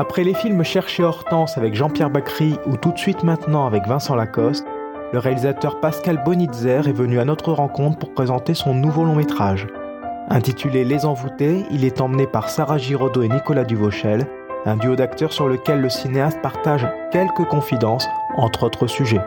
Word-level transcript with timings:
Après 0.00 0.22
les 0.22 0.32
films 0.32 0.62
Chercher 0.62 1.02
Hortense 1.02 1.58
avec 1.58 1.74
Jean-Pierre 1.74 2.08
Bacry 2.08 2.54
ou 2.66 2.76
Tout 2.76 2.92
de 2.92 2.98
suite 2.98 3.24
maintenant 3.24 3.66
avec 3.66 3.84
Vincent 3.88 4.14
Lacoste, 4.14 4.64
le 5.12 5.18
réalisateur 5.18 5.80
Pascal 5.80 6.22
Bonitzer 6.24 6.86
est 6.86 6.92
venu 6.92 7.18
à 7.18 7.24
notre 7.24 7.52
rencontre 7.52 7.98
pour 7.98 8.14
présenter 8.14 8.54
son 8.54 8.74
nouveau 8.74 9.02
long 9.02 9.16
métrage. 9.16 9.66
Intitulé 10.28 10.84
Les 10.84 11.04
Envoûtés, 11.04 11.64
il 11.72 11.84
est 11.84 12.00
emmené 12.00 12.28
par 12.28 12.48
Sarah 12.48 12.78
Giraudot 12.78 13.22
et 13.22 13.28
Nicolas 13.28 13.64
Duvauchel, 13.64 14.28
un 14.66 14.76
duo 14.76 14.94
d'acteurs 14.94 15.32
sur 15.32 15.48
lequel 15.48 15.80
le 15.80 15.88
cinéaste 15.88 16.40
partage 16.42 16.86
quelques 17.10 17.48
confidences, 17.48 18.06
entre 18.36 18.66
autres 18.66 18.86
sujets. 18.86 19.24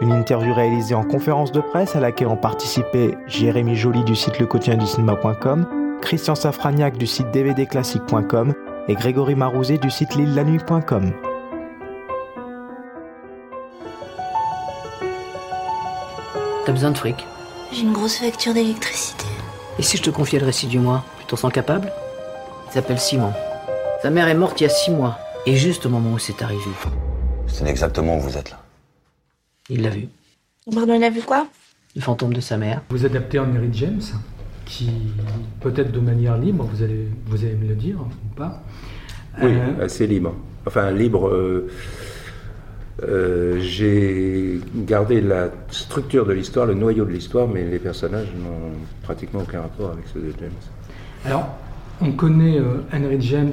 Une 0.00 0.12
interview 0.12 0.54
réalisée 0.54 0.94
en 0.94 1.02
conférence 1.02 1.50
de 1.50 1.60
presse 1.60 1.96
à 1.96 2.00
laquelle 2.00 2.28
ont 2.28 2.36
participé 2.36 3.16
Jérémy 3.26 3.74
Joly 3.74 4.04
du 4.04 4.14
site 4.14 4.36
cinéma.com, 4.86 5.66
Christian 6.00 6.36
Safraniac 6.36 6.96
du 6.96 7.08
site 7.08 7.32
dvdclassique.com 7.32 8.54
et 8.88 8.94
Grégory 8.94 9.34
Marouzet 9.34 9.78
du 9.78 9.90
site 9.90 10.14
lille-la-nuit.com. 10.14 11.12
T'as 16.64 16.72
besoin 16.72 16.90
de 16.90 16.98
fric? 16.98 17.26
J'ai 17.72 17.82
une 17.82 17.92
grosse 17.92 18.16
facture 18.18 18.54
d'électricité. 18.54 19.26
Et 19.78 19.82
si 19.82 19.96
je 19.96 20.02
te 20.02 20.10
confiais 20.10 20.38
le 20.38 20.46
récit 20.46 20.66
du 20.66 20.78
mois? 20.78 21.04
Tu 21.20 21.26
t'en 21.26 21.36
sens 21.36 21.52
capable? 21.52 21.92
Il 22.68 22.72
s'appelle 22.72 22.98
Simon. 22.98 23.32
Sa 24.02 24.10
mère 24.10 24.28
est 24.28 24.34
morte 24.34 24.60
il 24.60 24.64
y 24.64 24.66
a 24.66 24.70
six 24.70 24.90
mois. 24.90 25.18
Et 25.46 25.56
juste 25.56 25.86
au 25.86 25.88
moment 25.88 26.12
où 26.12 26.18
c'est 26.18 26.42
arrivé. 26.42 26.70
C'est 27.46 27.66
exactement 27.66 28.16
où 28.16 28.20
vous 28.20 28.36
êtes 28.36 28.50
là. 28.50 28.58
Il 29.68 29.82
l'a 29.82 29.90
vu. 29.90 30.08
Pardon, 30.72 30.94
il 30.94 31.04
a 31.04 31.10
vu 31.10 31.22
quoi? 31.22 31.46
Le 31.94 32.00
fantôme 32.00 32.34
de 32.34 32.40
sa 32.40 32.56
mère. 32.56 32.82
Vous 32.90 33.06
adaptez 33.06 33.38
Henry 33.38 33.68
James, 33.72 34.02
qui, 34.66 34.90
peut-être 35.60 35.92
de 35.92 36.00
manière 36.00 36.36
libre, 36.38 36.64
vous 36.64 36.82
allez, 36.82 37.08
vous 37.26 37.44
allez 37.44 37.54
me 37.56 37.68
le 37.68 37.76
dire 37.76 37.98
ou 38.00 38.34
pas 38.36 38.62
Oui, 39.42 39.52
Euh, 39.54 39.84
assez 39.84 40.06
libre. 40.06 40.34
Enfin, 40.66 40.90
libre. 40.92 41.28
euh, 41.28 41.68
euh, 43.02 43.58
J'ai 43.60 44.60
gardé 44.74 45.20
la 45.20 45.50
structure 45.70 46.26
de 46.26 46.32
l'histoire, 46.32 46.66
le 46.66 46.74
noyau 46.74 47.04
de 47.04 47.12
l'histoire, 47.12 47.48
mais 47.48 47.64
les 47.68 47.78
personnages 47.78 48.32
n'ont 48.34 48.72
pratiquement 49.02 49.40
aucun 49.42 49.62
rapport 49.62 49.92
avec 49.92 50.06
ceux 50.08 50.20
de 50.20 50.32
James. 50.40 50.50
Alors, 51.24 51.48
on 52.00 52.12
connaît 52.12 52.58
euh, 52.58 52.82
Henry 52.92 53.20
James 53.20 53.52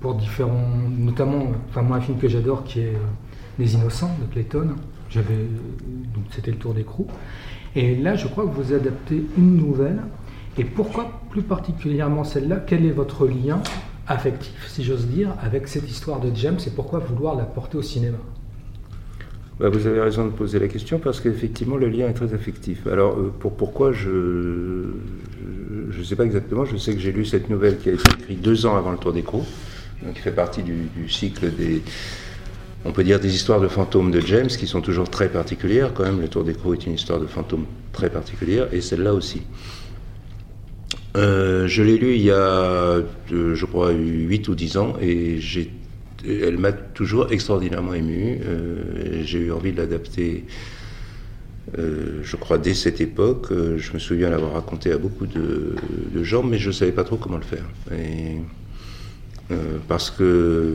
pour 0.00 0.14
différents, 0.16 0.68
notamment, 0.98 1.46
enfin 1.68 1.82
moi 1.82 1.96
un 1.98 2.00
film 2.00 2.18
que 2.18 2.28
j'adore 2.28 2.64
qui 2.64 2.80
est 2.80 2.96
Les 3.58 3.74
Innocents 3.74 4.16
de 4.20 4.26
Clayton. 4.32 4.76
J'avais, 5.10 5.46
donc 6.14 6.24
c'était 6.30 6.50
le 6.50 6.58
Tour 6.58 6.74
d'écrou. 6.74 7.06
Et 7.76 7.96
là, 7.96 8.16
je 8.16 8.26
crois 8.28 8.44
que 8.46 8.50
vous 8.50 8.72
adaptez 8.72 9.24
une 9.38 9.56
nouvelle. 9.56 10.00
Et 10.56 10.64
pourquoi 10.64 11.20
plus 11.30 11.42
particulièrement 11.42 12.24
celle-là? 12.24 12.62
Quel 12.66 12.86
est 12.86 12.92
votre 12.92 13.26
lien 13.26 13.60
affectif, 14.06 14.68
si 14.68 14.84
j'ose 14.84 15.06
dire, 15.06 15.30
avec 15.42 15.66
cette 15.66 15.90
histoire 15.90 16.20
de 16.20 16.30
James 16.34 16.58
et 16.66 16.70
pourquoi 16.70 17.00
vouloir 17.00 17.34
la 17.34 17.44
porter 17.44 17.78
au 17.78 17.82
cinéma? 17.82 18.18
Bah, 19.58 19.68
vous 19.68 19.86
avez 19.86 20.00
raison 20.00 20.24
de 20.26 20.30
poser 20.30 20.58
la 20.58 20.66
question 20.66 20.98
parce 20.98 21.20
qu'effectivement 21.20 21.76
le 21.76 21.88
lien 21.88 22.08
est 22.08 22.14
très 22.14 22.34
affectif. 22.34 22.86
Alors 22.88 23.16
euh, 23.16 23.32
pour 23.38 23.52
pourquoi 23.56 23.92
je 23.92 24.10
ne 25.96 26.02
sais 26.04 26.16
pas 26.16 26.24
exactement. 26.24 26.64
Je 26.64 26.76
sais 26.76 26.92
que 26.92 27.00
j'ai 27.00 27.12
lu 27.12 27.24
cette 27.24 27.48
nouvelle 27.48 27.78
qui 27.78 27.88
a 27.88 27.92
été 27.92 28.02
écrite 28.18 28.42
deux 28.42 28.66
ans 28.66 28.76
avant 28.76 28.90
le 28.90 28.98
Tour 28.98 29.12
d'écrou, 29.12 29.44
donc 30.02 30.14
qui 30.14 30.20
fait 30.20 30.32
partie 30.32 30.62
du, 30.62 31.08
cycle 31.08 31.52
des 31.54 31.82
on 32.84 32.92
peut 32.92 33.04
dire 33.04 33.18
des 33.18 33.34
histoires 33.34 33.60
de 33.60 33.68
fantômes 33.68 34.10
de 34.10 34.20
James 34.20 34.48
qui 34.48 34.66
sont 34.66 34.82
toujours 34.82 35.08
très 35.08 35.28
particulières 35.28 35.94
quand 35.94 36.02
même. 36.02 36.20
Le 36.20 36.28
Tour 36.28 36.42
d'écrou 36.44 36.74
est 36.74 36.84
une 36.84 36.94
histoire 36.94 37.20
de 37.20 37.26
fantômes 37.26 37.66
très 37.92 38.10
particulière 38.10 38.66
et 38.72 38.80
celle-là 38.80 39.14
aussi. 39.14 39.42
Euh, 41.16 41.68
je 41.68 41.82
l'ai 41.82 41.96
lu 41.96 42.14
il 42.14 42.22
y 42.22 42.30
a, 42.30 42.34
euh, 42.34 43.04
je 43.54 43.66
crois, 43.66 43.92
8 43.92 44.48
ou 44.48 44.54
10 44.54 44.76
ans 44.78 44.94
et 45.00 45.38
elle 46.26 46.58
m'a 46.58 46.72
toujours 46.72 47.30
extraordinairement 47.32 47.94
ému. 47.94 48.40
Euh, 48.44 49.22
j'ai 49.22 49.38
eu 49.38 49.52
envie 49.52 49.72
de 49.72 49.76
l'adapter, 49.76 50.44
je 51.76 52.36
crois, 52.36 52.58
dès 52.58 52.74
cette 52.74 53.00
époque. 53.00 53.48
Je 53.50 53.92
me 53.92 53.98
souviens 53.98 54.30
l'avoir 54.30 54.54
raconté 54.54 54.90
à 54.90 54.98
beaucoup 54.98 55.26
de, 55.26 55.76
gens, 56.22 56.42
mais 56.42 56.58
je 56.58 56.68
ne 56.68 56.72
savais 56.72 56.92
pas 56.92 57.04
trop 57.04 57.16
comment 57.16 57.38
le 57.38 57.42
faire. 57.42 57.64
Parce 59.86 60.10
que 60.10 60.74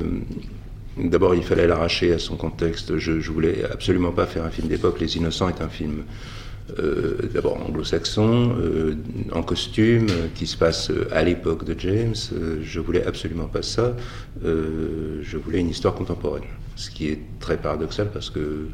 d'abord, 0.97 1.35
il 1.35 1.43
fallait 1.43 1.67
l'arracher 1.67 2.13
à 2.13 2.19
son 2.19 2.37
contexte. 2.37 2.97
Je, 2.97 3.19
je 3.19 3.31
voulais 3.31 3.63
absolument 3.69 4.11
pas 4.11 4.25
faire 4.25 4.45
un 4.45 4.51
film 4.51 4.67
d'époque. 4.67 4.99
Les 5.01 5.17
Innocents 5.17 5.49
est 5.49 5.61
un 5.61 5.69
film 5.69 6.03
d'abord 7.33 7.57
anglo-saxon, 7.65 8.55
euh, 8.59 8.95
en 9.31 9.43
costume, 9.43 10.07
euh, 10.09 10.27
qui 10.33 10.47
se 10.47 10.57
passe 10.57 10.91
euh, 10.91 11.07
à 11.11 11.23
l'époque 11.23 11.65
de 11.65 11.79
James. 11.79 12.15
Euh, 12.33 12.59
je 12.63 12.79
voulais 12.79 13.05
absolument 13.05 13.47
pas 13.47 13.61
ça. 13.61 13.95
Euh, 14.43 15.19
je 15.21 15.37
voulais 15.37 15.59
une 15.59 15.69
histoire 15.69 15.95
contemporaine, 15.95 16.43
ce 16.75 16.89
qui 16.89 17.07
est 17.07 17.19
très 17.39 17.57
paradoxal 17.57 18.09
parce 18.11 18.29
que 18.29 18.67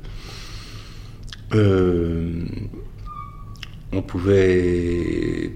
euh, 1.53 2.43
on 3.91 4.01
pouvait. 4.01 5.51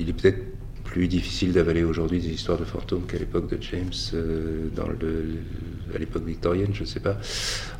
Il 0.00 0.08
est 0.08 0.12
peut-être 0.12 0.51
plus 0.92 1.08
difficile 1.08 1.52
d'avaler 1.54 1.84
aujourd'hui 1.84 2.20
des 2.20 2.28
histoires 2.28 2.58
de 2.58 2.64
fantômes 2.64 3.06
qu'à 3.06 3.16
l'époque 3.16 3.48
de 3.48 3.56
James, 3.62 3.90
euh, 4.12 4.68
dans 4.76 4.88
le, 4.88 5.38
à 5.94 5.98
l'époque 5.98 6.26
victorienne, 6.26 6.68
je 6.74 6.82
ne 6.82 6.86
sais 6.86 7.00
pas. 7.00 7.16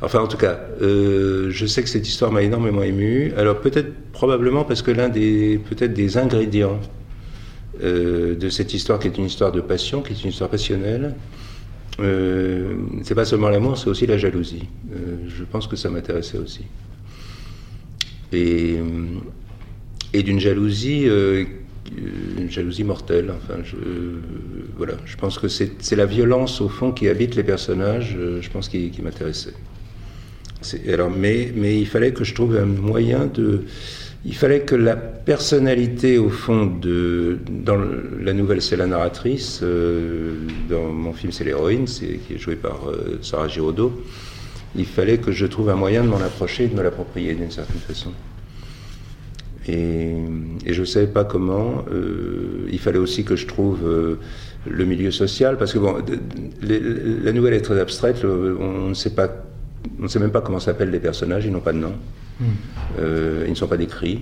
Enfin, 0.01 0.19
en 0.19 0.27
tout 0.27 0.37
cas, 0.37 0.59
euh, 0.81 1.51
je 1.51 1.67
sais 1.67 1.83
que 1.83 1.89
cette 1.89 2.07
histoire 2.07 2.31
m'a 2.31 2.41
énormément 2.41 2.81
ému. 2.81 3.31
Alors 3.37 3.61
peut-être, 3.61 3.93
probablement 4.13 4.63
parce 4.63 4.81
que 4.81 4.89
l'un 4.89 5.09
des, 5.09 5.59
peut-être 5.59 5.93
des 5.93 6.17
ingrédients 6.17 6.79
euh, 7.83 8.35
de 8.35 8.49
cette 8.49 8.73
histoire, 8.73 8.97
qui 8.97 9.09
est 9.09 9.17
une 9.19 9.25
histoire 9.25 9.51
de 9.51 9.61
passion, 9.61 10.01
qui 10.01 10.13
est 10.13 10.23
une 10.23 10.31
histoire 10.31 10.49
passionnelle, 10.49 11.13
c'est 13.03 13.13
pas 13.13 13.25
seulement 13.25 13.49
l'amour, 13.49 13.77
c'est 13.77 13.87
aussi 13.87 14.07
la 14.07 14.17
jalousie. 14.17 14.67
Je 15.27 15.43
pense 15.43 15.67
que 15.67 15.75
ça 15.75 15.91
m'intéressait 15.91 16.39
aussi. 16.39 16.63
Et, 18.31 18.77
et 20.11 20.23
d'une 20.23 20.39
jalousie, 20.39 21.07
une 22.37 22.49
jalousie 22.49 22.83
mortelle. 22.83 23.31
Enfin, 23.35 23.59
je, 23.63 23.75
voilà, 24.77 24.93
je 25.05 25.15
pense 25.17 25.37
que 25.39 25.47
c'est 25.47 25.95
la 25.95 26.05
violence 26.05 26.61
au 26.61 26.69
fond 26.69 26.91
qui 26.91 27.07
habite 27.09 27.35
les 27.35 27.43
personnages. 27.43 28.15
euh, 28.17 28.41
Je 28.41 28.49
pense 28.49 28.69
qui, 28.69 28.89
qui 28.89 29.01
m'intéressait. 29.01 29.53
Alors, 30.87 31.09
mais, 31.11 31.51
il 31.55 31.85
fallait 31.87 32.13
que 32.13 32.23
je 32.23 32.33
trouve 32.33 32.55
un 32.57 32.65
moyen 32.65 33.25
de. 33.25 33.63
Il 34.25 34.33
fallait 34.35 34.61
que 34.61 34.75
la 34.75 34.95
personnalité, 34.95 36.17
au 36.17 36.29
fond, 36.29 36.65
de. 36.65 37.37
Dans 37.49 37.77
la 38.21 38.31
nouvelle, 38.33 38.61
c'est 38.61 38.77
la 38.77 38.87
narratrice. 38.87 39.59
euh, 39.61 40.35
dans 40.69 40.85
mon 40.85 41.11
film, 41.11 41.33
c'est 41.33 41.43
l'héroïne, 41.43 41.85
qui 41.85 42.33
est 42.33 42.37
jouée 42.37 42.55
par 42.55 42.89
euh, 42.89 43.19
Sarah 43.21 43.49
Giraudot. 43.49 43.91
Il 44.75 44.85
fallait 44.85 45.17
que 45.17 45.31
je 45.33 45.45
trouve 45.45 45.69
un 45.69 45.75
moyen 45.75 46.03
de 46.03 46.07
m'en 46.07 46.21
approcher 46.21 46.63
et 46.63 46.67
de 46.67 46.75
me 46.75 46.81
l'approprier 46.81 47.33
d'une 47.35 47.51
certaine 47.51 47.81
façon. 47.81 48.11
Et, 49.67 50.13
et 50.65 50.73
je 50.73 50.81
ne 50.81 50.85
savais 50.85 51.07
pas 51.07 51.23
comment. 51.23 51.85
Euh, 51.91 52.67
il 52.71 52.79
fallait 52.79 52.97
aussi 52.99 53.23
que 53.23 53.35
je 53.35 53.47
trouve 53.47 53.79
euh, 53.85 54.15
le 54.69 54.83
milieu 54.85 55.09
social, 55.11 55.57
parce 55.57 55.71
que 55.73 55.79
bon, 55.79 55.99
de- 56.01 56.19
de- 56.67 57.19
la 57.23 57.31
nouvelle 57.31 57.53
est 57.53 57.61
très 57.61 57.79
abstraite. 57.79 58.23
le- 58.23 58.57
on 58.59 58.89
ne 58.89 58.93
sait 58.93 59.11
pas, 59.15 59.29
on 59.99 60.03
ne 60.03 60.07
sait 60.07 60.19
même 60.19 60.31
pas 60.31 60.41
comment 60.41 60.59
s'appellent 60.59 60.91
les 60.91 60.99
personnages. 60.99 61.45
Ils 61.45 61.51
n'ont 61.51 61.59
pas 61.61 61.73
de 61.73 61.77
nom. 61.79 61.93
Euh, 62.99 63.43
ils 63.45 63.51
ne 63.51 63.55
sont 63.55 63.67
pas 63.67 63.77
décrits. 63.77 64.21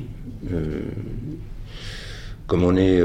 Comme 2.47 2.63
on 2.63 2.75
est 2.75 3.01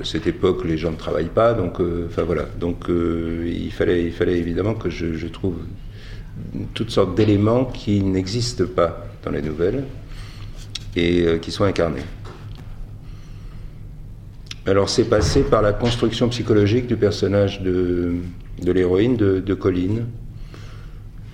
à 0.00 0.04
cette 0.04 0.26
époque, 0.26 0.64
les 0.64 0.76
gens 0.76 0.90
ne 0.90 0.96
travaillent 0.96 1.26
pas, 1.34 1.54
donc, 1.54 1.78
enfin 2.06 2.22
voilà. 2.24 2.46
Donc, 2.60 2.86
il 2.88 3.70
fallait, 3.72 4.04
il 4.04 4.12
fallait 4.12 4.38
évidemment 4.38 4.74
que 4.74 4.90
je, 4.90 5.14
je 5.14 5.26
trouve 5.28 5.56
toutes 6.74 6.90
sortes 6.90 7.14
d'éléments 7.14 7.64
qui 7.66 8.02
n'existent 8.02 8.64
pas 8.74 9.06
dans 9.22 9.30
les 9.30 9.42
nouvelles 9.42 9.84
et 10.96 11.22
euh, 11.22 11.38
qui 11.38 11.50
soient 11.50 11.68
incarnés. 11.68 12.02
Alors 14.66 14.88
c'est 14.88 15.04
passé 15.04 15.42
par 15.42 15.62
la 15.62 15.72
construction 15.72 16.28
psychologique 16.28 16.86
du 16.86 16.96
personnage 16.96 17.62
de, 17.62 18.14
de 18.62 18.72
l'héroïne 18.72 19.16
de, 19.16 19.40
de 19.40 19.54
Colline. 19.54 20.06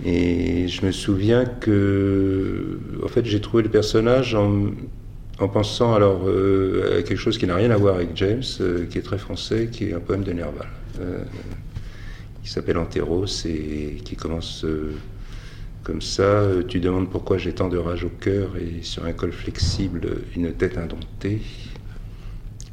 Et 0.05 0.69
je 0.69 0.87
me 0.87 0.93
souviens 0.93 1.45
que, 1.45 2.79
en 3.03 3.09
fait, 3.09 3.25
j'ai 3.27 3.41
trouvé 3.41 3.65
le 3.65 3.69
personnage 3.69 4.35
en, 4.37 4.67
en 5.41 5.49
pensant 5.49 5.93
alors 5.93 6.23
euh, 6.29 7.01
à 7.01 7.03
quelque 7.03 7.19
chose 7.19 7.37
qui 7.37 7.49
n'a 7.49 7.57
rien 7.57 7.73
à 7.73 7.77
voir 7.77 7.97
avec 7.97 8.11
James, 8.15 8.45
euh, 8.61 8.87
qui 8.87 8.99
est 8.99 9.03
très 9.03 9.19
français, 9.19 9.69
qui 9.73 9.87
est 9.87 9.95
un 9.95 10.01
poème 10.01 10.23
de 10.23 10.33
Nerval, 10.33 10.69
qui 12.45 12.49
s'appelle 12.49 12.79
Anteros 12.79 13.27
et 13.45 13.97
qui 14.05 14.15
commence 14.15 14.65
comme 15.88 16.02
ça. 16.02 16.23
euh, 16.23 16.62
tu 16.62 16.81
demandes 16.81 17.08
pourquoi 17.08 17.38
j'ai 17.38 17.55
tant 17.55 17.69
de 17.70 17.79
rage 17.79 18.05
au 18.05 18.11
cœur 18.11 18.50
et 18.58 18.82
sur 18.82 19.06
un 19.06 19.12
col 19.12 19.32
flexible, 19.32 20.06
une 20.37 20.52
tête 20.52 20.76
indomptée. 20.76 21.40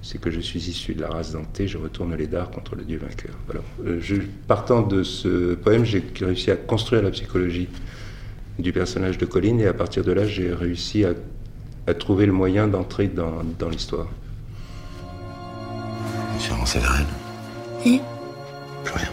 C'est 0.03 0.19
que 0.19 0.29
je 0.29 0.41
suis 0.41 0.59
issu 0.69 0.93
de 0.95 1.01
la 1.01 1.07
race 1.07 1.31
dentée, 1.31 1.65
je 1.65 1.77
retourne 1.77 2.13
les 2.13 2.27
dards 2.27 2.51
contre 2.51 2.75
le 2.75 2.83
Dieu 2.83 2.99
vainqueur. 2.99 3.33
Voilà. 3.45 3.61
Euh, 3.85 3.99
je, 4.01 4.15
partant 4.47 4.81
de 4.81 5.01
ce 5.01 5.55
poème, 5.55 5.85
j'ai 5.85 6.03
réussi 6.19 6.51
à 6.51 6.57
construire 6.57 7.03
la 7.03 7.11
psychologie 7.11 7.69
du 8.59 8.73
personnage 8.73 9.17
de 9.17 9.25
Colline 9.25 9.61
et 9.61 9.67
à 9.67 9.73
partir 9.73 10.03
de 10.03 10.11
là, 10.11 10.27
j'ai 10.27 10.53
réussi 10.53 11.05
à, 11.05 11.13
à 11.87 11.93
trouver 11.93 12.25
le 12.25 12.33
moyen 12.33 12.67
d'entrer 12.67 13.07
dans, 13.07 13.43
dans 13.57 13.69
l'histoire. 13.69 14.07
Monsieur 16.35 16.53
Rancel-Rennes, 16.53 17.05
Et 17.85 18.01
Plus 18.83 18.93
rien. 18.93 19.09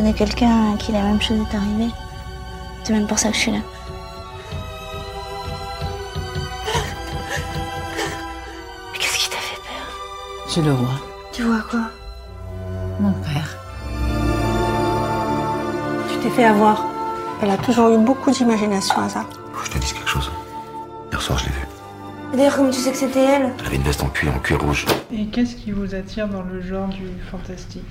Connais 0.00 0.14
quelqu'un 0.14 0.72
à 0.72 0.76
qui 0.78 0.92
la 0.92 1.02
même 1.02 1.20
chose 1.20 1.36
est 1.40 1.54
arrivée. 1.54 1.92
C'est 2.84 2.94
même 2.94 3.06
pour 3.06 3.18
ça 3.18 3.28
que 3.28 3.34
je 3.34 3.40
suis 3.40 3.52
là. 3.52 3.58
Mais 8.92 8.98
qu'est-ce 8.98 9.18
qui 9.18 9.28
t'a 9.28 9.36
fait 9.36 9.60
peur? 9.60 10.54
Je 10.54 10.60
le 10.62 10.70
vois. 10.70 10.98
Tu 11.32 11.42
vois 11.42 11.60
quoi? 11.70 11.80
Mon 12.98 13.12
père. 13.12 13.58
Tu 16.10 16.18
t'es 16.20 16.30
fait 16.30 16.44
avoir. 16.44 16.86
Elle 17.42 17.50
a 17.50 17.58
toujours 17.58 17.90
eu 17.90 17.98
beaucoup 17.98 18.30
d'imagination 18.30 19.02
à 19.02 19.08
ça. 19.10 19.26
Faut 19.52 19.60
que 19.60 19.66
je 19.66 19.72
te 19.72 19.78
dise 19.78 19.92
quelque 19.92 20.08
chose. 20.08 20.30
Hier 21.12 21.20
soir, 21.20 21.38
je 21.40 21.44
l'ai 21.44 21.52
vue. 21.52 21.66
Et 22.32 22.36
D'ailleurs, 22.38 22.56
comment 22.56 22.70
tu 22.70 22.80
sais 22.80 22.92
que 22.92 22.96
c'était 22.96 23.22
elle? 23.22 23.52
Elle 23.58 23.66
avait 23.66 23.76
une 23.76 23.82
veste 23.82 24.02
en 24.02 24.08
cuir, 24.08 24.34
en 24.34 24.38
cuir 24.38 24.62
rouge. 24.62 24.86
Et 25.12 25.26
qu'est-ce 25.26 25.56
qui 25.56 25.72
vous 25.72 25.94
attire 25.94 26.26
dans 26.26 26.42
le 26.42 26.62
genre 26.62 26.88
du 26.88 27.06
fantastique? 27.30 27.84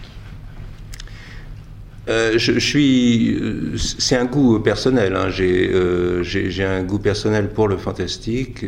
Euh, 2.10 2.38
euh, 2.76 3.78
C'est 3.78 4.16
un 4.18 4.26
goût 4.26 4.60
personnel. 4.60 5.16
hein. 5.16 5.30
J'ai 5.30 5.72
euh, 5.74 6.24
j'ai- 6.24 6.64
un 6.66 6.84
goût 6.84 7.00
personnel 7.00 7.50
pour 7.50 7.68
le 7.68 7.78
fantastique. 7.78 8.66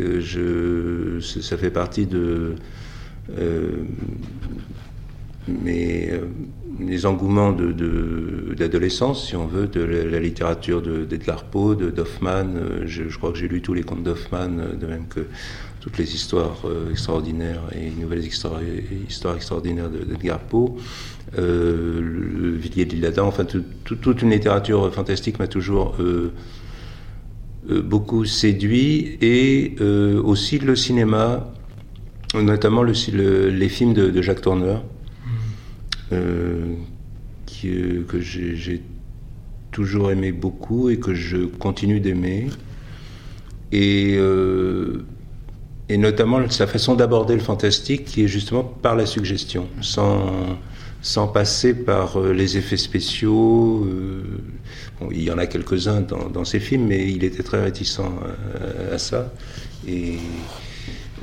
Ça 1.21 1.57
fait 1.57 1.71
partie 1.71 2.05
de 2.05 2.55
mes, 5.47 6.11
engouements 7.05 7.51
d'adolescence, 7.51 9.27
si 9.27 9.35
on 9.35 9.47
veut, 9.47 9.67
de 9.67 9.81
la, 9.81 10.19
littérature 10.19 10.81
de- 10.81 11.03
d'Edgar 11.05 11.45
Poe, 11.45 11.75
de 11.75 11.89
d'Hoffmann. 11.89 12.57
Euh, 12.57 12.83
Je, 12.85 13.03
crois 13.17 13.31
que 13.31 13.37
j'ai 13.39 13.47
lu 13.47 13.61
tous 13.61 13.73
les 13.73 13.83
contes 13.83 14.03
d'Hoffmann, 14.03 14.59
euh, 14.59 14.75
de 14.75 14.85
même 14.85 15.07
que 15.07 15.21
toutes 15.79 15.97
les 15.97 16.13
histoires 16.13 16.61
extraordinaires 16.91 17.63
et 17.75 17.89
nouvelles 17.99 18.23
histoires, 18.23 18.59
extraordinaires 19.35 19.89
de- 19.89 20.03
d'Edgar 20.03 20.39
Poe. 20.39 20.75
Euh, 21.39 22.55
Villiers 22.59 22.83
de 22.85 23.19
enfin 23.21 23.45
tout- 23.45 23.63
tout- 23.85 23.95
toute 23.95 24.21
une 24.21 24.31
littérature 24.31 24.93
fantastique 24.93 25.39
m'a 25.39 25.47
toujours 25.47 25.95
euh, 25.99 26.33
euh, 27.69 27.81
beaucoup 27.81 28.25
séduit 28.25 29.17
et 29.21 29.75
euh, 29.79 30.21
aussi 30.21 30.59
le 30.59 30.75
cinéma, 30.75 31.53
notamment 32.35 32.83
le, 32.83 32.91
le- 33.13 33.49
les 33.49 33.69
films 33.69 33.93
de, 33.93 34.09
de 34.09 34.21
Jacques 34.21 34.41
Tourneur, 34.41 34.83
qui, 37.45 37.69
euh, 37.69 38.03
que 38.07 38.19
j'ai 38.19 38.81
toujours 39.71 40.11
aimé 40.11 40.33
beaucoup 40.33 40.89
et 40.89 40.99
que 40.99 41.13
je 41.13 41.37
continue 41.45 42.01
d'aimer. 42.01 42.47
Et, 43.71 44.17
et 45.87 45.97
notamment 45.97 46.49
sa 46.49 46.67
façon 46.67 46.95
d'aborder 46.95 47.35
le 47.35 47.39
fantastique 47.39 48.03
qui 48.03 48.23
est 48.23 48.27
justement 48.27 48.63
par 48.65 48.97
la 48.97 49.05
suggestion, 49.05 49.67
sans, 49.79 50.59
sans 51.01 51.27
passer 51.27 51.73
par 51.73 52.19
euh, 52.19 52.31
les 52.33 52.57
effets 52.57 52.77
spéciaux. 52.77 53.85
euh, 53.85 54.23
bon, 54.99 55.09
il 55.11 55.23
y 55.23 55.31
en 55.31 55.37
a 55.37 55.47
quelques-uns 55.47 56.01
dans, 56.01 56.29
dans 56.29 56.45
ses 56.45 56.59
films, 56.59 56.87
mais 56.87 57.11
il 57.11 57.23
était 57.23 57.43
très 57.43 57.61
réticent 57.61 57.99
à, 57.99 58.93
à 58.95 58.97
ça. 58.97 59.31
Et, 59.87 60.17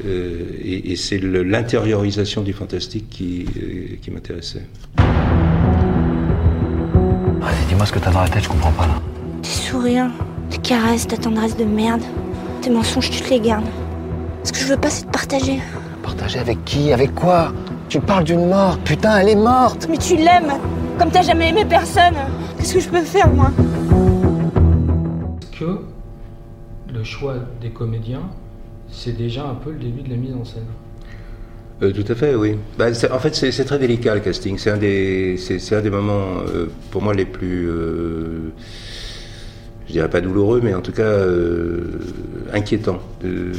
euh, 0.04 0.50
et, 0.62 0.92
et 0.92 0.96
c'est 0.96 1.18
l'intériorisation 1.18 2.42
du 2.42 2.52
fantastique 2.52 3.08
qui, 3.08 3.46
euh, 3.56 3.96
qui 4.02 4.10
m'intéressait. 4.10 4.64
Vas-y, 7.40 7.66
dis-moi 7.68 7.86
ce 7.86 7.92
que 7.92 7.98
t'as 7.98 8.10
dans 8.10 8.22
la 8.22 8.28
tête, 8.28 8.42
je 8.44 8.48
comprends 8.48 8.72
pas 8.72 8.86
là. 8.86 9.00
Tes 9.42 9.48
sourires, 9.48 10.10
tes 10.50 10.58
caresses, 10.58 11.06
ta 11.06 11.16
tendresse 11.16 11.56
de 11.56 11.64
merde. 11.64 12.02
Tes 12.62 12.70
mensonges, 12.70 13.10
tu 13.10 13.20
te 13.20 13.30
les 13.30 13.40
gardes. 13.40 13.66
Ce 14.42 14.52
que 14.52 14.58
je 14.58 14.66
veux 14.66 14.76
pas, 14.76 14.90
c'est 14.90 15.06
de 15.06 15.10
partager. 15.10 15.60
Partager 16.02 16.38
avec 16.40 16.64
qui 16.64 16.92
Avec 16.92 17.14
quoi? 17.14 17.52
Tu 17.88 18.00
parles 18.00 18.24
d'une 18.24 18.46
morte. 18.48 18.80
Putain, 18.84 19.18
elle 19.18 19.30
est 19.30 19.34
morte. 19.34 19.86
Mais 19.90 19.96
tu 19.96 20.16
l'aimes 20.16 20.52
Comme 20.98 21.10
t'as 21.10 21.22
jamais 21.22 21.50
aimé 21.50 21.64
personne 21.68 22.14
Qu'est-ce 22.58 22.74
que 22.74 22.80
je 22.80 22.88
peux 22.88 23.00
faire, 23.02 23.28
moi? 23.32 23.50
Est-ce 25.40 25.58
que 25.60 25.80
le 26.92 27.04
choix 27.04 27.36
des 27.60 27.70
comédiens, 27.70 28.22
c'est 28.90 29.16
déjà 29.16 29.44
un 29.46 29.54
peu 29.54 29.70
le 29.72 29.78
début 29.78 30.02
de 30.02 30.10
la 30.10 30.16
mise 30.16 30.34
en 30.34 30.44
scène 30.44 30.64
Euh, 31.82 31.92
tout 31.92 32.04
à 32.10 32.14
fait, 32.14 32.34
oui. 32.34 32.56
Bah, 32.78 32.92
c'est- 32.92 33.10
en 33.10 33.18
fait, 33.20 33.34
c'est 33.34 33.52
c'est 33.52 33.64
très 33.64 33.78
délicat 33.78 34.14
le 34.14 34.20
casting. 34.20 34.58
C'est 34.58 34.70
un 34.70 34.76
des, 34.78 35.36
c'est 35.38 35.58
c'est 35.60 35.76
un 35.76 35.80
des 35.80 35.90
moments 35.90 36.40
euh, 36.48 36.66
pour 36.90 37.02
moi 37.02 37.14
les 37.14 37.24
plus, 37.24 37.68
euh, 37.70 38.52
je 39.88 39.92
dirais 39.94 40.10
pas 40.10 40.20
douloureux, 40.20 40.60
mais 40.62 40.74
en 40.74 40.82
tout 40.82 40.92
cas 40.92 41.02
euh, 41.02 41.98
inquiétants. 42.52 43.00
Euh, 43.24 43.52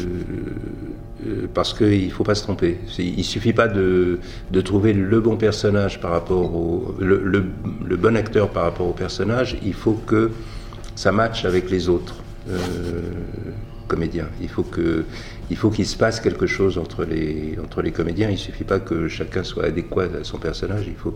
euh, 1.27 1.47
parce 1.53 1.73
qu'il 1.73 2.05
ne 2.05 2.11
faut 2.11 2.23
pas 2.23 2.35
se 2.35 2.43
tromper. 2.43 2.77
Il 2.97 3.23
suffit 3.25 3.51
pas 3.51 3.67
de, 3.67 4.19
de 4.51 4.61
trouver 4.61 4.93
le 4.93 5.19
bon 5.19 5.35
personnage 5.35 5.99
par 5.99 6.11
rapport 6.11 6.55
au 6.55 6.95
le, 6.99 7.17
le- 7.17 7.97
bon 7.97 8.15
acteur 8.15 8.49
par 8.49 8.63
rapport 8.63 8.87
au 8.87 8.93
personnage. 8.93 9.57
Il 9.65 9.73
faut 9.73 9.99
que 10.07 10.31
ça 10.95 11.11
matche 11.11 11.43
avec 11.43 11.69
les 11.69 11.89
autres 11.89 12.15
comédiens. 13.89 14.27
Il 14.41 14.47
faut 14.47 14.63
que 14.63 15.03
il 15.49 15.57
faut 15.57 15.71
qu'il 15.71 15.85
se 15.85 15.97
passe 15.97 16.21
quelque 16.21 16.45
chose 16.45 16.77
entre 16.77 17.03
les 17.03 17.57
entre 17.61 17.81
les 17.81 17.91
comédiens. 17.91 18.29
Il 18.29 18.37
suffit 18.37 18.63
pas 18.63 18.79
que 18.79 19.09
chacun 19.09 19.43
soit 19.43 19.65
adéquat 19.65 20.03
à 20.21 20.23
son 20.23 20.37
personnage. 20.37 20.85
Il 20.87 20.95
faut 20.95 21.11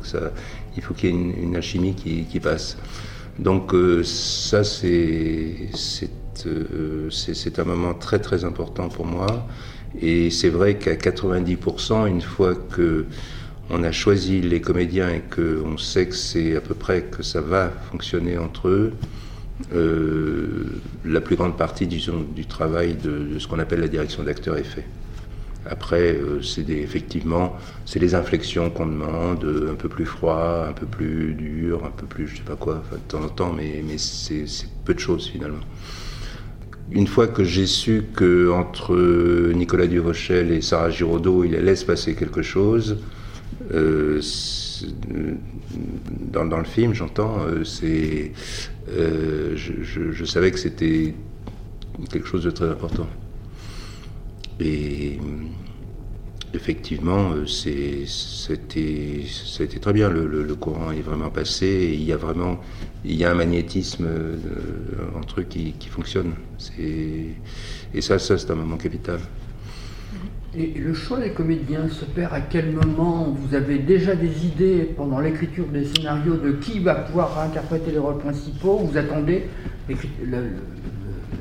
qu'il 0.94 1.10
y 1.10 1.14
ait 1.14 1.16
une, 1.44 1.56
alchimie 1.56 1.94
qui 1.96 2.40
passe. 2.42 2.78
Donc 3.40 3.74
euh, 3.74 4.04
ça 4.04 4.62
euh, 4.86 5.70
c'est 7.10 7.60
un 7.60 7.64
moment 7.64 7.94
très 7.94 8.20
très 8.20 8.46
important 8.46 8.90
pour 8.90 9.06
moi. 9.06 9.48
Et 10.02 10.32
c'est 10.32 10.50
vrai 10.50 10.78
qu'à 10.78 10.96
90%, 10.96 12.08
une 12.08 12.22
fois 12.22 12.56
que 12.56 13.06
on 13.70 13.84
a 13.84 13.92
choisi 13.92 14.42
les 14.42 14.60
comédiens 14.60 15.10
et 15.10 15.22
qu'on 15.22 15.78
sait 15.78 16.08
que 16.08 16.16
c'est 16.16 16.56
à 16.56 16.62
peu 16.62 16.74
près 16.74 17.04
que 17.04 17.24
ça 17.24 17.42
va 17.42 17.72
fonctionner 17.92 18.38
entre 18.38 18.68
eux, 18.68 18.94
euh, 19.74 20.66
la 21.06 21.22
plus 21.22 21.36
grande 21.36 21.58
partie 21.58 21.88
du 21.88 22.46
travail 22.46 22.96
de, 22.96 23.34
de 23.34 23.40
ce 23.40 23.48
qu'on 23.48 23.60
appelle 23.60 23.80
la 23.80 23.88
direction 23.88 24.24
d'acteur 24.24 24.58
est 24.58 24.64
fait. 24.64 24.86
Après, 25.70 26.16
euh, 26.16 26.42
c'est 26.42 26.70
effectivement, 26.70 27.56
c'est 27.86 28.00
les 28.00 28.16
inflexions 28.16 28.70
qu'on 28.70 28.88
demande, 28.88 29.44
euh, 29.46 29.72
un 29.72 29.76
peu 29.76 29.90
plus 29.90 30.06
froid, 30.06 30.66
un 30.68 30.74
peu 30.74 30.86
plus 30.86 31.34
dur, 31.34 31.86
un 31.86 31.92
peu 31.92 32.06
plus, 32.06 32.28
je 32.28 32.38
sais 32.38 32.44
pas 32.44 32.56
quoi, 32.56 32.84
de 32.92 32.98
temps 33.08 33.24
en 33.24 33.30
temps, 33.30 33.54
mais, 33.54 33.84
c'est 33.98 34.46
peu 34.86 34.94
de 34.94 35.00
choses 35.00 35.28
finalement. 35.28 35.64
Une 36.92 37.08
fois 37.08 37.28
que 37.28 37.44
j'ai 37.44 37.66
su 37.66 38.04
que 38.14 38.52
entre 38.52 38.94
Nicolas 39.54 39.88
Durochel 39.88 40.52
et 40.52 40.62
Sarah 40.62 40.90
Giraudot, 40.90 41.46
il 41.46 41.56
allait 41.56 41.78
se 41.78 41.86
passer 41.86 42.14
quelque 42.14 42.42
chose, 42.42 42.98
euh, 43.72 44.22
dans, 46.32 46.58
le 46.58 46.64
film, 46.64 46.94
j'entends, 46.94 47.38
euh, 47.46 47.64
c'est, 47.64 48.32
euh, 48.90 49.56
je 49.56 50.26
savais 50.26 50.52
que 50.52 50.60
c'était 50.60 51.14
quelque 52.12 52.28
chose 52.28 52.44
de 52.44 52.52
très 52.52 52.70
important. 52.70 53.08
Et 54.64 55.20
effectivement, 56.54 57.32
euh, 57.32 57.46
c'était 57.46 58.06
très 59.82 59.94
bien. 59.94 60.10
Le, 60.10 60.56
courant 60.56 60.92
est 60.92 61.02
vraiment 61.02 61.30
passé. 61.30 61.92
Il 61.94 62.04
y 62.04 62.14
a 62.14 62.18
vraiment 62.18 62.60
il 63.04 63.16
y 63.16 63.26
a 63.26 63.32
un 63.32 63.36
magnétisme 63.36 64.06
euh, 64.06 64.38
entre 65.20 65.42
eux 65.42 65.44
qui, 65.44 65.76
fonctionne. 65.90 66.34
Et 66.80 68.02
ça, 68.02 68.20
ça 68.20 68.38
c'est 68.38 68.52
un 68.52 68.56
moment 68.56 68.78
capital. 68.78 69.20
Et 70.56 70.68
le 70.78 70.94
choix 70.94 71.20
des 71.20 71.32
comédiens 71.32 71.90
se 71.90 72.06
perd 72.06 72.32
à 72.32 72.42
quel 72.42 72.72
moment 72.72 73.36
Vous 73.38 73.56
avez 73.56 73.80
déjà 73.80 74.16
des 74.16 74.46
idées 74.46 74.94
pendant 74.96 75.20
l'écriture 75.20 75.66
des 75.66 75.84
scénarios 75.86 76.36
de 76.36 76.52
qui 76.52 76.80
va 76.80 76.94
pouvoir 76.96 77.40
interpréter 77.40 77.92
les 77.92 77.98
rôles 77.98 78.20
principaux 78.20 78.78
Vous 78.78 78.96
attendez 78.96 79.48
le 79.90 80.52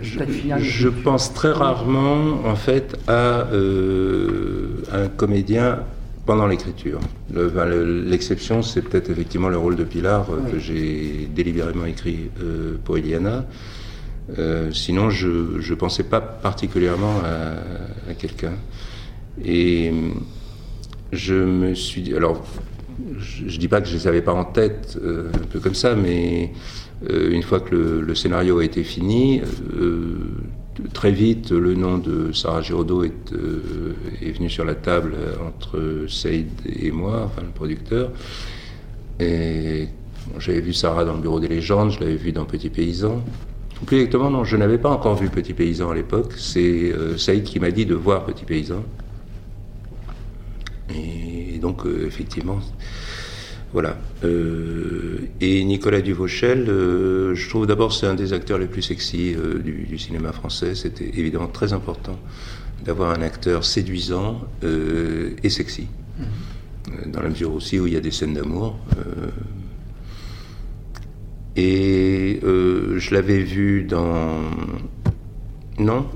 stade 0.03 0.31
final 0.31 0.61
de 0.61 0.65
Je 0.65 0.89
pense 0.89 1.33
très 1.35 1.53
rarement, 1.53 2.45
en 2.45 2.55
fait, 2.57 2.99
à 3.09 3.47
euh, 3.53 4.69
un 4.93 5.09
comédien 5.09 5.81
pendant 6.27 6.47
l'écriture. 6.47 7.01
Le- 7.33 8.03
L'exception, 8.05 8.63
c'est 8.63 8.83
peut-être 8.83 9.11
effectivement 9.11 9.49
le 9.49 9.59
rôle 9.59 9.77
de 9.77 9.85
Pilar 9.85 10.27
euh, 10.31 10.51
que 10.51 10.59
j'ai 10.59 11.29
délibérément 11.35 11.85
écrit 11.87 12.31
euh, 12.43 12.77
pour 12.85 12.97
Eliana. 12.99 13.45
Sinon, 14.73 15.11
je 15.11 15.29
ne 15.29 15.75
pensais 15.75 16.05
pas 16.05 16.21
particulièrement 16.21 17.17
à, 17.25 18.11
à 18.11 18.15
quelqu'un. 18.15 18.53
Et 19.45 19.91
hum, 19.91 20.23
je 21.13 21.35
me 21.35 21.75
suis 21.75 22.03
dit, 22.03 22.15
alors, 22.15 22.41
je 23.19 23.45
ne 23.45 23.59
dis 23.59 23.69
pas 23.69 23.81
que 23.81 23.89
je 23.89 23.95
ne 23.95 23.99
les 23.99 24.07
avais 24.07 24.23
pas 24.23 24.33
en 24.33 24.45
tête, 24.45 24.99
euh, 25.03 25.29
un 25.35 25.47
peu 25.47 25.61
comme 25.61 25.75
ça, 25.75 25.95
mais 25.95 26.53
euh, 27.09 27.31
une 27.31 27.43
fois 27.43 27.61
que 27.61 27.75
le, 27.75 28.15
scénario 28.15 28.59
a 28.59 28.65
été 28.65 28.83
fini, 28.85 29.41
euh, 29.75 30.19
très 30.93 31.13
vite, 31.13 31.51
le 31.51 31.75
nom 31.75 31.99
de 31.99 32.33
Sarah 32.33 32.63
Giraudot 32.63 33.05
est, 33.05 33.13
venu 34.35 34.49
sur 34.49 34.65
la 34.65 34.75
table 34.75 35.15
entre 35.47 36.07
Saïd 36.09 36.49
et 36.67 36.91
moi, 36.91 37.25
enfin 37.27 37.43
le 37.43 37.53
producteur. 37.53 38.11
J'avais 39.19 40.61
vu 40.61 40.73
Sarah 40.73 41.05
dans 41.05 41.15
le 41.15 41.21
Bureau 41.21 41.41
des 41.41 41.49
légendes, 41.49 41.91
je 41.91 42.01
l'avais 42.01 42.17
vu 42.17 42.33
dans 42.33 42.45
Petit 42.45 42.71
Paysan. 42.71 43.23
Plus 43.87 43.97
exactement, 43.99 44.31
non, 44.31 44.45
je 44.45 44.57
n'avais 44.57 44.79
pas 44.79 44.91
encore 44.91 45.17
vu 45.17 45.29
Petit 45.29 45.53
Paysan 45.53 45.91
à 45.91 45.95
l'époque. 45.95 46.33
C'est 46.37 46.93
Saïd 47.19 47.45
qui 47.45 47.61
m'a 47.61 47.71
dit 47.71 47.85
de 47.85 47.95
voir 47.95 48.25
Petit 48.25 48.45
Paysan. 48.45 48.83
Et 50.91 51.59
donc, 51.59 51.87
euh, 51.87 52.07
effectivement, 52.07 52.61
voilà. 53.73 53.97
Euh, 54.25 55.29
et 55.41 55.65
Nicolas 55.65 56.03
Duvauchel, 56.03 56.69
euh, 56.69 57.35
je 57.35 57.49
trouve 57.49 57.67
d'abord 57.67 57.93
c'est 57.93 58.07
un 58.07 58.15
des 58.15 58.33
acteurs 58.33 58.59
les 58.59 58.67
plus 58.67 58.83
sexy 58.83 59.35
euh, 59.35 59.59
du, 59.59 59.85
du 59.85 59.99
cinéma 59.99 60.33
français. 60.33 60.75
C'était 60.75 61.09
évidemment 61.09 61.49
très 61.49 61.73
important 61.73 62.19
d'avoir 62.85 63.11
un 63.13 63.23
acteur 63.23 63.65
séduisant 63.65 64.41
et 64.63 65.49
sexy. 65.49 65.87
Euh, 66.21 66.93
Dans 67.07 67.23
la 67.23 67.29
mesure 67.31 67.55
aussi 67.55 67.79
où 67.79 67.87
il 67.87 67.93
y 67.95 67.97
a 67.97 68.01
des 68.01 68.11
scènes 68.11 68.35
d'amour. 68.35 68.77
Et 71.55 72.41
je 72.43 73.15
l'avais 73.15 73.43
vu 73.43 73.85
dans... 73.85 74.41
Non, 75.79 76.07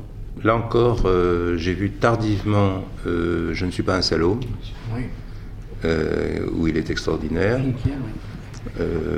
là 0.44 0.56
encore, 0.56 1.02
euh, 1.06 1.56
j'ai 1.56 1.72
vu 1.74 1.90
tardivement 1.90 2.84
euh, 3.06 3.50
Je 3.54 3.64
ne 3.66 3.70
suis 3.70 3.82
pas 3.82 3.96
un 3.96 4.02
salaud, 4.02 4.38
Oui. 4.94 5.02
euh, 5.84 6.46
où 6.52 6.66
il 6.68 6.76
est 6.76 6.90
extraordinaire. 6.90 7.60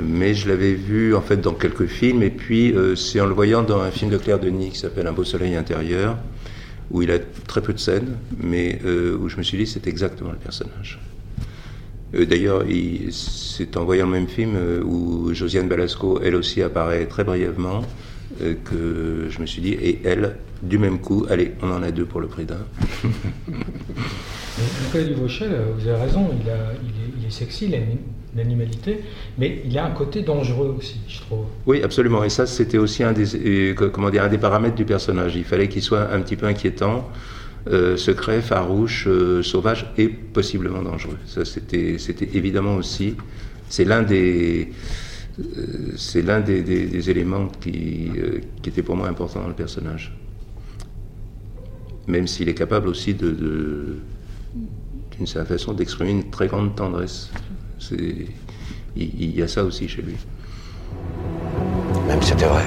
Mais 0.03 0.33
je 0.35 0.47
l'avais 0.47 0.73
vu 0.73 1.15
en 1.15 1.21
fait 1.21 1.37
dans 1.41 1.53
quelques 1.53 1.87
films 1.87 2.21
et 2.23 2.29
puis 2.29 2.73
c'est 2.95 3.19
en 3.19 3.25
le 3.25 3.33
voyant 3.33 3.61
dans 3.63 3.81
un 3.81 3.91
film 3.91 4.09
de 4.11 4.17
Claire 4.17 4.39
Denis 4.39 4.69
qui 4.69 4.77
s'appelle 4.77 5.07
Un 5.07 5.11
beau 5.11 5.23
soleil 5.25 5.55
intérieur 5.55 6.17
où 6.91 7.01
il 7.01 7.11
a 7.11 7.17
très 7.47 7.61
peu 7.61 7.73
de 7.73 7.79
scènes 7.79 8.15
mais 8.41 8.79
où 9.19 9.27
je 9.27 9.35
me 9.37 9.43
suis 9.43 9.57
dit 9.57 9.65
c'est 9.67 9.85
exactement 9.87 10.31
le 10.31 10.37
personnage. 10.37 10.99
D'ailleurs, 12.13 12.63
il- 12.69 13.11
c'est 13.11 13.75
en 13.75 13.83
voyant 13.83 14.05
le 14.05 14.11
même 14.13 14.27
film 14.27 14.55
où 14.85 15.33
Josiane 15.33 15.67
Balasco, 15.67 16.21
elle 16.23 16.35
aussi 16.35 16.61
apparaît 16.61 17.05
très 17.07 17.23
brièvement, 17.25 17.81
que 18.39 19.27
je 19.29 19.41
me 19.41 19.45
suis 19.45 19.61
dit, 19.61 19.73
et 19.73 19.99
elle, 20.05 20.37
du 20.61 20.77
même 20.77 20.99
coup, 20.99 21.25
allez, 21.29 21.53
on 21.61 21.71
en 21.71 21.81
a 21.83 21.91
deux 21.91 22.05
pour 22.05 22.21
le 22.21 22.27
prix 22.27 22.45
d'un. 22.45 22.57
Mais 23.03 23.09
Nicolas 24.85 25.03
Duvauchel, 25.05 25.51
vous 25.77 25.87
avez 25.87 26.01
raison, 26.01 26.29
il, 26.43 26.49
a- 26.49 26.73
il 26.83 26.89
est, 26.89 27.19
il 27.21 27.25
est 27.27 27.31
sexy, 27.31 27.65
il 27.67 27.75
a 27.75 27.77
une, 27.77 27.97
une 28.33 28.39
animalité, 28.39 29.01
mais 29.37 29.61
il 29.65 29.77
a 29.77 29.85
un 29.85 29.91
côté 29.91 30.21
dangereux 30.21 30.75
aussi, 30.77 30.99
je 31.07 31.19
trouve. 31.21 31.45
Oui, 31.65 31.81
absolument. 31.81 32.23
Et 32.23 32.29
ça, 32.29 32.45
c'était 32.45 32.77
aussi 32.77 33.03
un 33.03 33.13
des, 33.13 33.73
comment 33.93 34.09
dire, 34.09 34.23
un 34.23 34.27
des 34.29 34.37
paramètres 34.37 34.75
du 34.75 34.85
personnage. 34.85 35.35
Il 35.35 35.43
fallait 35.45 35.67
qu'il 35.69 35.81
soit 35.81 36.11
un 36.11 36.21
petit 36.21 36.35
peu 36.35 36.45
inquiétant, 36.45 37.09
euh, 37.67 37.97
secret, 37.97 38.41
farouche, 38.41 39.05
euh, 39.07 39.41
sauvage 39.43 39.85
et 39.97 40.07
possiblement 40.09 40.81
dangereux. 40.81 41.17
Ça, 41.25 41.45
c'était, 41.45 41.97
évidemment 42.33 42.75
aussi. 42.75 43.15
C'est 43.69 43.85
l'un 43.85 44.01
des, 44.01 44.69
euh, 45.39 45.43
c'est 45.95 46.21
l'un 46.21 46.39
des, 46.41 46.61
des- 46.63 46.85
des 46.87 47.09
éléments 47.09 47.47
qui, 47.61 48.11
qui 48.61 48.69
était 48.69 48.81
pour 48.81 48.95
moi 48.95 49.07
important 49.07 49.41
dans 49.41 49.47
le 49.47 49.53
personnage. 49.53 50.15
Même 52.09 52.25
s'il 52.25 52.49
est 52.49 52.55
capable 52.55 52.87
aussi 52.87 53.13
de, 53.13 53.99
d'une 55.15 55.27
certaine 55.27 55.57
façon, 55.57 55.73
d'exprimer 55.73 56.09
une 56.09 56.31
très 56.31 56.47
grande 56.47 56.75
tendresse. 56.75 57.29
Il, 57.91 58.25
il 58.95 59.37
y 59.37 59.43
a 59.43 59.47
ça 59.47 59.63
aussi 59.63 59.87
chez 59.87 60.01
lui. 60.01 60.15
Même 62.07 62.21
si 62.23 62.29
c'était 62.29 62.47
vrai. 62.47 62.63